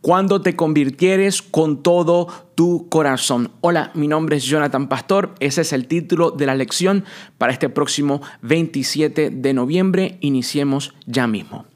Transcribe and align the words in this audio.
cuando 0.00 0.42
te 0.42 0.56
convirtieres 0.56 1.42
con 1.42 1.82
todo 1.82 2.28
tu 2.54 2.88
corazón. 2.88 3.50
Hola, 3.60 3.90
mi 3.94 4.08
nombre 4.08 4.36
es 4.36 4.44
Jonathan 4.44 4.88
Pastor, 4.88 5.34
ese 5.40 5.62
es 5.62 5.72
el 5.72 5.86
título 5.86 6.30
de 6.30 6.46
la 6.46 6.54
lección 6.54 7.04
para 7.38 7.52
este 7.52 7.68
próximo 7.68 8.20
27 8.42 9.30
de 9.30 9.54
noviembre. 9.54 10.18
Iniciemos 10.20 10.94
ya 11.06 11.26
mismo. 11.26 11.66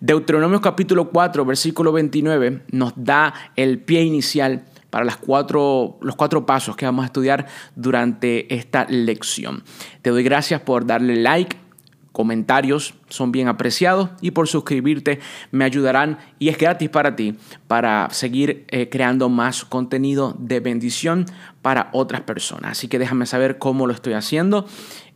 Deuteronomio 0.00 0.60
capítulo 0.60 1.10
4, 1.10 1.44
versículo 1.44 1.92
29 1.92 2.64
nos 2.72 2.92
da 2.96 3.32
el 3.56 3.78
pie 3.80 4.02
inicial 4.02 4.64
para 4.90 5.04
las 5.04 5.16
cuatro, 5.16 5.98
los 6.02 6.14
cuatro 6.14 6.46
pasos 6.46 6.76
que 6.76 6.84
vamos 6.84 7.02
a 7.02 7.06
estudiar 7.06 7.46
durante 7.74 8.54
esta 8.54 8.86
lección. 8.88 9.64
Te 10.02 10.10
doy 10.10 10.22
gracias 10.22 10.60
por 10.60 10.86
darle 10.86 11.16
like 11.16 11.56
comentarios 12.14 12.94
son 13.08 13.32
bien 13.32 13.48
apreciados 13.48 14.10
y 14.20 14.30
por 14.30 14.46
suscribirte 14.46 15.18
me 15.50 15.64
ayudarán 15.64 16.18
y 16.38 16.48
es 16.48 16.56
gratis 16.56 16.88
para 16.88 17.16
ti 17.16 17.34
para 17.66 18.08
seguir 18.10 18.66
eh, 18.68 18.88
creando 18.88 19.28
más 19.28 19.64
contenido 19.64 20.36
de 20.38 20.60
bendición 20.60 21.26
para 21.60 21.90
otras 21.92 22.20
personas. 22.20 22.70
Así 22.70 22.86
que 22.86 23.00
déjame 23.00 23.26
saber 23.26 23.58
cómo 23.58 23.88
lo 23.88 23.92
estoy 23.92 24.12
haciendo 24.12 24.64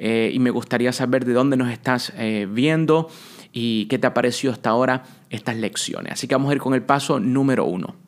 eh, 0.01 0.33
y 0.35 0.41
me 0.41 0.51
gustaría 0.51 0.93
saber 0.93 1.25
de 1.25 1.35
dónde 1.35 1.57
nos 1.57 1.71
estás 1.71 2.13
eh, 2.17 2.49
viendo 2.51 3.09
y 3.53 3.87
qué 3.87 4.01
te 4.01 4.09
ha 4.09 4.13
parecido 4.13 4.53
hasta 4.53 4.71
ahora 4.71 5.05
estas 5.31 5.57
lecciones. 5.57 6.15
Así 6.15 6.27
que 6.27 6.35
vamos 6.35 6.51
a 6.51 6.55
ir 6.55 6.61
con 6.61 6.75
el 6.75 6.83
paso 6.83 7.21
número 7.21 7.65
uno. 7.65 8.08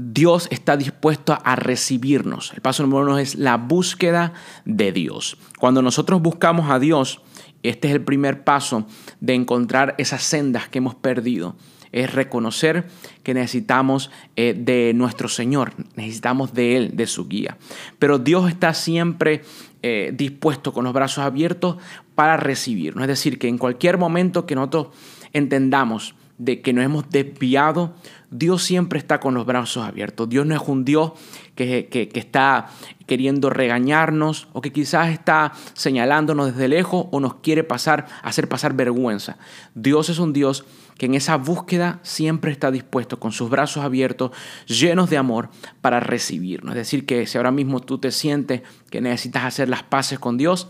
Dios 0.00 0.46
está 0.52 0.76
dispuesto 0.76 1.36
a 1.44 1.56
recibirnos. 1.56 2.52
El 2.54 2.60
paso 2.60 2.84
número 2.84 3.02
uno 3.02 3.18
es 3.18 3.34
la 3.34 3.56
búsqueda 3.56 4.32
de 4.64 4.92
Dios. 4.92 5.36
Cuando 5.58 5.82
nosotros 5.82 6.22
buscamos 6.22 6.70
a 6.70 6.78
Dios, 6.78 7.20
este 7.64 7.88
es 7.88 7.94
el 7.94 8.04
primer 8.04 8.44
paso 8.44 8.86
de 9.20 9.34
encontrar 9.34 9.96
esas 9.98 10.22
sendas 10.22 10.68
que 10.68 10.78
hemos 10.78 10.94
perdido. 10.94 11.56
Es 11.90 12.14
reconocer 12.14 12.86
que 13.24 13.34
necesitamos 13.34 14.12
eh, 14.36 14.54
de 14.56 14.92
nuestro 14.94 15.26
Señor, 15.26 15.72
necesitamos 15.96 16.54
de 16.54 16.76
Él, 16.76 16.96
de 16.96 17.08
su 17.08 17.26
guía. 17.26 17.58
Pero 17.98 18.20
Dios 18.20 18.48
está 18.48 18.74
siempre 18.74 19.42
eh, 19.82 20.12
dispuesto 20.14 20.72
con 20.72 20.84
los 20.84 20.92
brazos 20.92 21.24
abiertos 21.24 21.76
para 22.14 22.36
recibirnos. 22.36 23.02
Es 23.02 23.08
decir, 23.08 23.40
que 23.40 23.48
en 23.48 23.58
cualquier 23.58 23.98
momento 23.98 24.46
que 24.46 24.54
nosotros 24.54 24.88
entendamos 25.32 26.14
de 26.38 26.60
que 26.60 26.72
nos 26.72 26.84
hemos 26.84 27.10
desviado, 27.10 27.94
Dios 28.30 28.62
siempre 28.62 28.98
está 28.98 29.20
con 29.20 29.34
los 29.34 29.46
brazos 29.46 29.84
abiertos. 29.84 30.28
Dios 30.28 30.46
no 30.46 30.54
es 30.54 30.60
un 30.66 30.84
Dios 30.84 31.12
que, 31.54 32.10
está 32.14 32.68
queriendo 33.06 33.48
regañarnos 33.48 34.48
o 34.52 34.60
que 34.60 34.72
quizás 34.72 35.10
está 35.10 35.52
señalándonos 35.72 36.52
desde 36.52 36.68
lejos 36.68 37.06
o 37.10 37.20
nos 37.20 37.36
quiere 37.36 37.64
pasar, 37.64 38.06
hacer 38.22 38.48
pasar 38.48 38.74
vergüenza. 38.74 39.38
Dios 39.74 40.10
es 40.10 40.18
un 40.18 40.32
Dios 40.32 40.64
que 40.98 41.06
en 41.06 41.14
esa 41.14 41.36
búsqueda 41.36 42.00
siempre 42.02 42.52
está 42.52 42.70
dispuesto 42.70 43.18
con 43.18 43.32
sus 43.32 43.48
brazos 43.48 43.84
abiertos, 43.84 44.32
llenos 44.66 45.08
de 45.08 45.16
amor, 45.16 45.48
para 45.80 46.00
recibirnos. 46.00 46.72
Es 46.72 46.80
decir, 46.80 47.06
que 47.06 47.26
si 47.26 47.38
ahora 47.38 47.52
mismo 47.52 47.80
tú 47.80 47.98
te 47.98 48.10
sientes 48.10 48.62
que 48.90 49.00
necesitas 49.00 49.44
hacer 49.44 49.68
las 49.68 49.84
paces 49.84 50.18
con 50.18 50.36
Dios, 50.36 50.68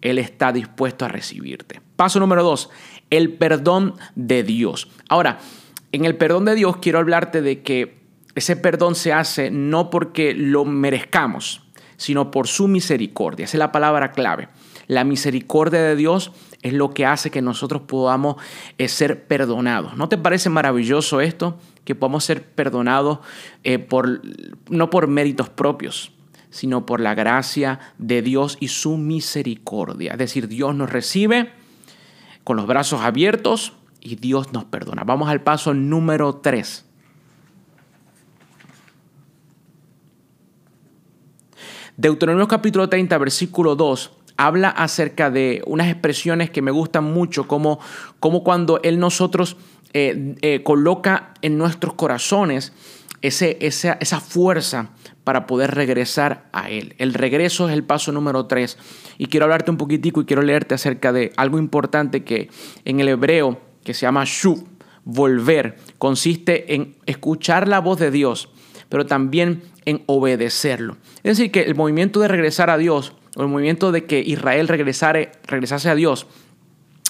Él 0.00 0.18
está 0.18 0.52
dispuesto 0.52 1.06
a 1.06 1.08
recibirte. 1.08 1.80
Paso 1.96 2.20
número 2.20 2.42
dos, 2.44 2.70
el 3.08 3.32
perdón 3.32 3.94
de 4.14 4.42
Dios. 4.42 4.88
Ahora, 5.08 5.38
en 5.92 6.04
el 6.04 6.16
perdón 6.16 6.44
de 6.44 6.54
Dios 6.54 6.76
quiero 6.78 6.98
hablarte 6.98 7.42
de 7.42 7.62
que 7.62 8.00
ese 8.34 8.56
perdón 8.56 8.94
se 8.94 9.12
hace 9.12 9.50
no 9.50 9.90
porque 9.90 10.34
lo 10.34 10.64
merezcamos, 10.64 11.62
sino 11.96 12.30
por 12.30 12.46
su 12.46 12.68
misericordia. 12.68 13.44
Esa 13.44 13.56
es 13.56 13.58
la 13.58 13.72
palabra 13.72 14.12
clave. 14.12 14.48
La 14.86 15.04
misericordia 15.04 15.82
de 15.82 15.96
Dios 15.96 16.32
es 16.62 16.72
lo 16.72 16.90
que 16.90 17.06
hace 17.06 17.30
que 17.30 17.42
nosotros 17.42 17.82
podamos 17.82 18.36
eh, 18.78 18.88
ser 18.88 19.26
perdonados. 19.26 19.96
¿No 19.96 20.08
te 20.08 20.18
parece 20.18 20.50
maravilloso 20.50 21.20
esto? 21.20 21.58
Que 21.84 21.94
podamos 21.94 22.24
ser 22.24 22.42
perdonados 22.42 23.18
eh, 23.64 23.78
por, 23.78 24.22
no 24.68 24.90
por 24.90 25.06
méritos 25.08 25.48
propios, 25.48 26.12
sino 26.50 26.86
por 26.86 27.00
la 27.00 27.14
gracia 27.14 27.80
de 27.98 28.22
Dios 28.22 28.56
y 28.60 28.68
su 28.68 28.96
misericordia. 28.96 30.12
Es 30.12 30.18
decir, 30.18 30.48
Dios 30.48 30.74
nos 30.74 30.90
recibe 30.90 31.52
con 32.44 32.56
los 32.56 32.66
brazos 32.66 33.02
abiertos 33.02 33.74
y 34.00 34.16
Dios 34.16 34.52
nos 34.52 34.64
perdona. 34.64 35.04
Vamos 35.04 35.28
al 35.28 35.42
paso 35.42 35.74
número 35.74 36.36
3. 36.36 36.86
Deuteronomio 41.96 42.48
capítulo 42.48 42.88
30, 42.88 43.18
versículo 43.18 43.76
2, 43.76 44.10
habla 44.38 44.70
acerca 44.70 45.30
de 45.30 45.62
unas 45.66 45.88
expresiones 45.88 46.48
que 46.48 46.62
me 46.62 46.70
gustan 46.70 47.04
mucho, 47.04 47.46
como, 47.46 47.78
como 48.20 48.42
cuando 48.42 48.80
Él 48.82 48.98
nosotros 48.98 49.58
eh, 49.92 50.36
eh, 50.40 50.62
coloca 50.62 51.34
en 51.42 51.58
nuestros 51.58 51.92
corazones 51.94 52.72
ese, 53.20 53.58
esa, 53.60 53.98
esa 54.00 54.20
fuerza 54.20 54.90
para 55.24 55.46
poder 55.46 55.74
regresar 55.74 56.48
a 56.52 56.70
Él. 56.70 56.94
El 56.96 57.12
regreso 57.12 57.68
es 57.68 57.74
el 57.74 57.84
paso 57.84 58.12
número 58.12 58.46
3. 58.46 58.78
Y 59.18 59.26
quiero 59.26 59.44
hablarte 59.44 59.70
un 59.70 59.76
poquitico 59.76 60.22
y 60.22 60.24
quiero 60.24 60.40
leerte 60.40 60.74
acerca 60.74 61.12
de 61.12 61.32
algo 61.36 61.58
importante 61.58 62.24
que 62.24 62.48
en 62.86 63.00
el 63.00 63.08
hebreo 63.08 63.60
que 63.90 63.94
se 63.94 64.06
llama 64.06 64.24
shu, 64.24 64.66
volver, 65.04 65.76
consiste 65.98 66.74
en 66.74 66.94
escuchar 67.06 67.66
la 67.66 67.80
voz 67.80 67.98
de 67.98 68.10
Dios, 68.10 68.48
pero 68.88 69.06
también 69.06 69.62
en 69.84 70.02
obedecerlo. 70.06 70.96
Es 71.22 71.36
decir, 71.36 71.50
que 71.50 71.62
el 71.62 71.74
movimiento 71.74 72.20
de 72.20 72.28
regresar 72.28 72.70
a 72.70 72.78
Dios, 72.78 73.14
o 73.36 73.42
el 73.42 73.48
movimiento 73.48 73.90
de 73.90 74.04
que 74.04 74.20
Israel 74.20 74.68
regresare, 74.68 75.32
regresase 75.46 75.88
a 75.88 75.94
Dios, 75.94 76.26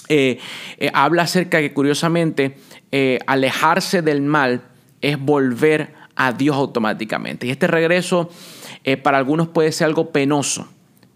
eh, 0.09 0.39
eh, 0.77 0.89
habla 0.93 1.23
acerca 1.23 1.57
de 1.57 1.69
que 1.69 1.73
curiosamente 1.73 2.57
eh, 2.91 3.19
alejarse 3.27 4.01
del 4.01 4.21
mal 4.21 4.63
es 5.01 5.19
volver 5.19 5.93
a 6.15 6.33
Dios 6.33 6.55
automáticamente. 6.55 7.45
Y 7.45 7.51
este 7.51 7.67
regreso 7.67 8.29
para 9.03 9.19
algunos 9.19 9.47
puede 9.49 9.71
ser 9.71 9.85
algo 9.85 10.11
penoso 10.11 10.67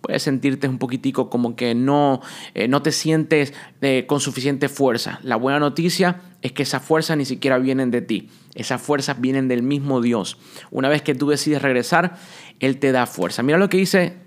puedes 0.06 0.22
sentirte 0.22 0.68
un 0.68 0.78
poquitico 0.78 1.32
como 1.32 1.56
que 1.56 1.74
no, 1.74 2.22
eh, 2.54 2.68
no 2.68 2.84
te 2.84 2.92
sientes 2.92 3.54
eh, 3.82 4.06
con 4.08 4.20
suficiente 4.20 4.70
fuerza. 4.70 5.20
La 5.24 5.36
buena 5.36 5.58
noticia 5.58 6.22
es 6.44 6.52
que 6.52 6.62
esas 6.62 6.84
fuerzas 6.84 7.18
ni 7.18 7.26
siquiera 7.26 7.58
vienen 7.58 7.90
de 7.90 8.02
ti. 8.02 8.30
Esas 8.54 8.82
fuerzas 8.82 9.20
vienen 9.20 9.48
del 9.48 9.64
mismo 9.64 10.02
Dios. 10.02 10.38
Una 10.70 10.90
vez 10.90 11.02
que 11.02 11.16
tú 11.16 11.28
decides 11.28 11.64
regresar, 11.64 12.18
Él 12.60 12.78
te 12.78 12.92
da 12.92 13.08
fuerza. 13.08 13.42
Mira 13.42 13.58
lo 13.58 13.68
que 13.68 13.78
dice 13.78 14.18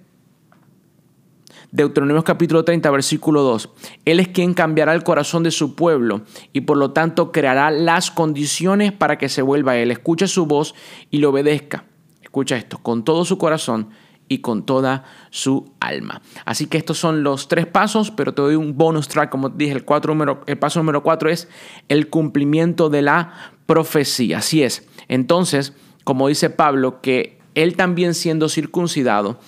Deuteronomio 1.70 2.24
capítulo 2.24 2.64
30, 2.64 2.90
versículo 2.90 3.42
2. 3.42 3.70
Él 4.04 4.18
es 4.18 4.26
quien 4.26 4.54
cambiará 4.54 4.94
el 4.94 5.04
corazón 5.04 5.44
de 5.44 5.52
su 5.52 5.76
pueblo 5.76 6.22
y 6.52 6.62
por 6.62 6.76
lo 6.76 6.90
tanto 6.90 7.30
creará 7.30 7.70
las 7.70 8.10
condiciones 8.10 8.90
para 8.90 9.16
que 9.16 9.28
se 9.28 9.42
vuelva 9.42 9.72
a 9.72 9.78
Él. 9.78 9.92
Escucha 9.92 10.26
su 10.26 10.46
voz 10.46 10.74
y 11.10 11.18
le 11.18 11.26
obedezca. 11.26 11.84
Escucha 12.20 12.56
esto, 12.56 12.78
con 12.78 13.04
todo 13.04 13.24
su 13.24 13.38
corazón 13.38 13.90
y 14.28 14.38
con 14.38 14.64
toda 14.64 15.04
su 15.30 15.72
alma. 15.80 16.20
Así 16.44 16.66
que 16.66 16.78
estos 16.78 16.98
son 16.98 17.22
los 17.22 17.48
tres 17.48 17.66
pasos, 17.66 18.10
pero 18.10 18.34
te 18.34 18.42
doy 18.42 18.54
un 18.54 18.76
bonus 18.76 19.08
track, 19.08 19.30
como 19.30 19.48
dije, 19.48 19.72
el, 19.72 19.84
cuatro 19.84 20.14
número, 20.14 20.42
el 20.46 20.58
paso 20.58 20.80
número 20.80 21.02
cuatro 21.02 21.30
es 21.30 21.48
el 21.88 22.08
cumplimiento 22.08 22.90
de 22.90 23.02
la 23.02 23.52
profecía. 23.66 24.38
Así 24.38 24.62
es. 24.62 24.86
Entonces, 25.08 25.72
como 26.04 26.28
dice 26.28 26.50
Pablo, 26.50 27.00
que 27.00 27.38
él 27.54 27.76
también 27.76 28.14
siendo 28.14 28.48
circuncidado, 28.48 29.40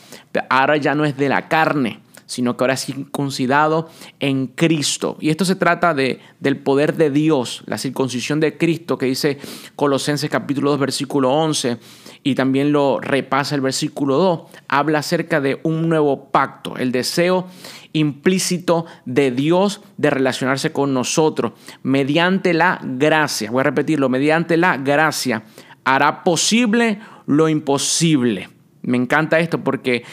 ahora 0.48 0.76
ya 0.76 0.94
no 0.94 1.04
es 1.04 1.16
de 1.16 1.28
la 1.28 1.48
carne, 1.48 2.00
sino 2.30 2.56
que 2.56 2.62
ahora 2.62 2.74
es 2.74 2.84
circuncidado 2.84 3.88
en 4.20 4.46
Cristo. 4.46 5.16
Y 5.18 5.30
esto 5.30 5.44
se 5.44 5.56
trata 5.56 5.94
de, 5.94 6.20
del 6.38 6.58
poder 6.58 6.94
de 6.94 7.10
Dios, 7.10 7.64
la 7.66 7.76
circuncisión 7.76 8.38
de 8.38 8.56
Cristo 8.56 8.98
que 8.98 9.06
dice 9.06 9.38
Colosenses 9.74 10.30
capítulo 10.30 10.70
2 10.70 10.78
versículo 10.78 11.32
11 11.32 11.78
y 12.22 12.36
también 12.36 12.70
lo 12.70 13.00
repasa 13.00 13.56
el 13.56 13.62
versículo 13.62 14.16
2, 14.16 14.40
habla 14.68 15.00
acerca 15.00 15.40
de 15.40 15.58
un 15.64 15.88
nuevo 15.88 16.26
pacto, 16.30 16.76
el 16.76 16.92
deseo 16.92 17.48
implícito 17.92 18.86
de 19.06 19.32
Dios 19.32 19.80
de 19.96 20.10
relacionarse 20.10 20.70
con 20.70 20.94
nosotros 20.94 21.52
mediante 21.82 22.54
la 22.54 22.80
gracia. 22.84 23.50
Voy 23.50 23.62
a 23.62 23.64
repetirlo, 23.64 24.08
mediante 24.08 24.56
la 24.56 24.76
gracia 24.76 25.42
hará 25.82 26.22
posible 26.22 27.00
lo 27.26 27.48
imposible. 27.48 28.59
Me 28.82 28.96
encanta 28.96 29.38
esto 29.40 29.62
porque 29.62 30.04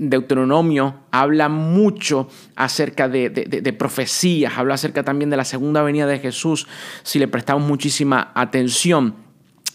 Deuteronomio 0.00 0.96
habla 1.10 1.48
mucho 1.48 2.28
acerca 2.56 3.08
de, 3.08 3.30
de, 3.30 3.72
profecías, 3.72 4.58
habla 4.58 4.74
acerca 4.74 5.04
también 5.04 5.30
de 5.30 5.36
la 5.36 5.44
segunda 5.44 5.82
venida 5.82 6.06
de 6.06 6.18
Jesús, 6.18 6.66
si 7.02 7.18
le 7.18 7.28
prestamos 7.28 7.66
muchísima 7.66 8.32
atención. 8.34 9.29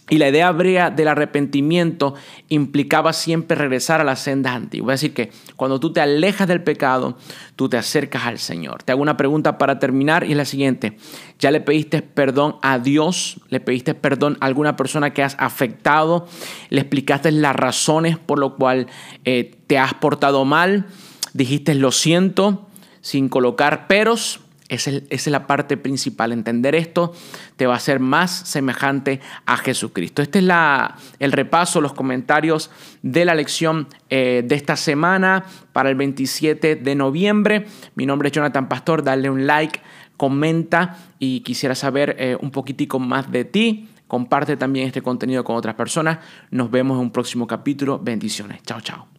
Y 0.09 0.19
la 0.19 0.29
idea 0.29 0.49
hebrea 0.49 0.91
del 0.91 1.07
arrepentimiento 1.07 2.13
implicaba 2.49 3.11
siempre 3.11 3.57
regresar 3.57 4.01
a 4.01 4.03
las 4.03 4.19
sendas 4.19 4.53
antiguas. 4.53 4.95
Es 4.95 5.01
decir, 5.01 5.13
que 5.15 5.31
cuando 5.55 5.79
tú 5.79 5.93
te 5.93 6.01
alejas 6.01 6.47
del 6.47 6.61
pecado, 6.61 7.17
tú 7.55 7.69
te 7.69 7.77
acercas 7.77 8.25
al 8.25 8.37
Señor. 8.37 8.83
Te 8.83 8.91
hago 8.91 9.01
una 9.01 9.17
pregunta 9.17 9.57
para 9.57 9.79
terminar 9.79 10.23
y 10.23 10.31
es 10.31 10.37
la 10.37 10.45
siguiente. 10.45 10.97
¿Ya 11.39 11.49
le 11.49 11.59
pediste 11.59 12.03
perdón 12.03 12.57
a 12.61 12.77
Dios? 12.77 13.41
¿Le 13.49 13.59
pediste 13.59 13.95
perdón 13.95 14.37
a 14.41 14.45
alguna 14.45 14.75
persona 14.75 15.11
que 15.11 15.23
has 15.23 15.35
afectado? 15.39 16.27
¿Le 16.69 16.81
explicaste 16.81 17.31
las 17.31 17.55
razones 17.55 18.19
por 18.19 18.37
lo 18.37 18.57
cual 18.57 18.85
eh, 19.23 19.55
te 19.65 19.79
has 19.79 19.95
portado 19.95 20.45
mal? 20.45 20.85
dijiste 21.35 21.75
lo 21.75 21.91
siento 21.91 22.65
sin 23.01 23.29
colocar 23.29 23.87
peros. 23.87 24.39
Esa 24.67 24.91
es, 25.09 25.27
la 25.27 25.45
parte 25.45 25.77
principal. 25.77 26.31
Entender 26.31 26.73
esto 26.73 27.13
te 27.55 27.67
va 27.67 27.73
a 27.73 27.77
hacer 27.77 27.99
más 27.99 28.31
semejante 28.31 29.19
a 29.45 29.57
Jesucristo. 29.57 30.23
Este 30.23 30.39
es 30.39 30.45
la, 30.45 30.95
el 31.19 31.31
repaso, 31.31 31.81
los 31.81 31.93
comentarios 31.93 32.71
de 33.03 33.25
la 33.25 33.35
lección 33.35 33.87
eh, 34.09 34.43
de 34.45 34.55
esta 34.55 34.75
semana 34.75 35.45
para 35.71 35.89
el 35.89 35.95
27 35.95 36.77
de 36.77 36.95
noviembre. 36.95 37.67
Mi 37.93 38.07
nombre 38.07 38.29
es 38.29 38.33
Jonathan 38.33 38.67
Pastor. 38.67 39.03
Dale 39.03 39.29
un 39.29 39.45
like, 39.45 39.79
comenta 40.17 40.97
y 41.19 41.41
quisiera 41.41 41.75
saber 41.75 42.15
eh, 42.17 42.35
un 42.41 42.49
poquitico 42.49 42.97
más 42.97 43.31
de 43.31 43.45
ti. 43.45 43.89
Comparte 44.07 44.57
también 44.57 44.87
este 44.87 45.03
contenido 45.03 45.43
con 45.43 45.57
otras 45.57 45.75
personas. 45.75 46.19
Nos 46.49 46.71
vemos 46.71 46.95
en 46.95 47.01
un 47.01 47.11
próximo 47.11 47.45
capítulo. 47.45 47.99
Bendiciones. 47.99 48.63
Chao, 48.63 48.81
chao. 48.81 49.14